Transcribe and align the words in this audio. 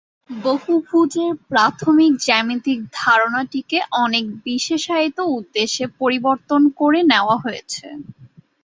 বহুভুজের 0.39 1.31
প্রাথমিক 1.49 2.11
জ্যামিতিক 2.21 2.79
ধারণাটিকে 2.99 3.77
অনেক 3.99 4.25
বিশেষায়িত 4.45 5.17
উদ্দেশ্যে 5.37 5.85
পরিবর্তন 5.99 6.61
করে 6.79 6.99
নেওয়া 7.11 7.35
হয়েছে। 7.37 7.85